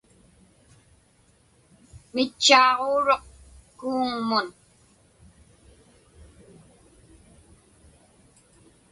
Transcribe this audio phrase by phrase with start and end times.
[2.13, 3.23] Mitchaaġuuruq
[3.79, 4.47] kuuŋmun.